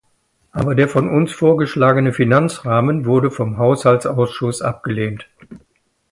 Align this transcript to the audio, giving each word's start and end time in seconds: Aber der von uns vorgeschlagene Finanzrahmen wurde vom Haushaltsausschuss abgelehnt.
Aber 0.51 0.73
der 0.73 0.89
von 0.89 1.07
uns 1.07 1.31
vorgeschlagene 1.31 2.11
Finanzrahmen 2.11 3.05
wurde 3.05 3.29
vom 3.29 3.59
Haushaltsausschuss 3.59 4.63
abgelehnt. 4.63 5.27